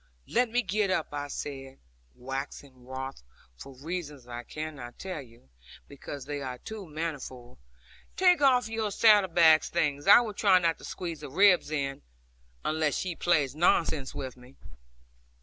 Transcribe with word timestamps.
'Let 0.25 0.49
me 0.49 0.63
get 0.63 0.89
up,' 0.89 1.13
said 1.29 1.77
I, 1.77 1.77
waxing 2.15 2.87
wroth, 2.87 3.21
for 3.55 3.73
reasons 3.75 4.27
I 4.27 4.41
cannot 4.41 4.97
tell 4.97 5.21
you, 5.21 5.47
because 5.87 6.25
they 6.25 6.41
are 6.41 6.57
too 6.57 6.87
manifold; 6.87 7.59
'take 8.17 8.41
off 8.41 8.67
your 8.67 8.89
saddle 8.89 9.29
bag 9.29 9.61
things. 9.63 10.07
I 10.07 10.19
will 10.21 10.33
try 10.33 10.57
not 10.57 10.79
to 10.79 10.85
squeeze 10.85 11.21
her 11.21 11.29
ribs 11.29 11.69
in, 11.69 12.01
unless 12.65 12.95
she 12.97 13.15
plays 13.15 13.53
nonsense 13.53 14.15
with 14.15 14.35
me.' 14.35 14.55